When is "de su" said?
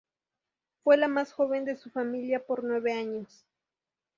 1.63-1.91